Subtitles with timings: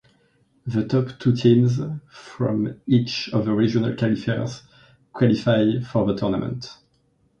[0.65, 4.63] The top two teams from each of the regional qualifiers
[5.13, 6.75] qualify for the tournament.